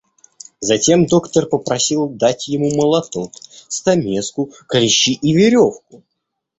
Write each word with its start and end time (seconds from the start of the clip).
Затем 0.61 1.05
доктор 1.05 1.45
попросил 1.45 2.09
дать 2.09 2.47
ему 2.47 2.71
молоток, 2.75 3.33
стамеску, 3.67 4.51
клещи 4.67 5.11
и 5.11 5.31
веревку. 5.35 6.01